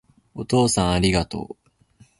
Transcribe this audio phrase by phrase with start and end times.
[0.33, 1.69] お父さんありがとう